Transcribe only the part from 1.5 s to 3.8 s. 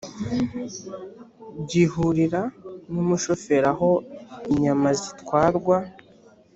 gihurira n umushoferi